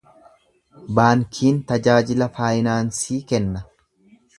Baankiin 1.01 1.61
tajaajila 1.73 2.31
faaynaansii 2.41 3.23
kenna. 3.35 3.69